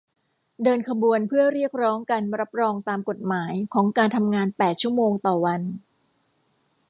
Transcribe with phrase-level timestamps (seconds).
[0.63, 5.61] เดินขบวนเพื่อเรียกร้องการรับรองตามกฎหมายของการทำงานแปดชั่วโมงต่อวัน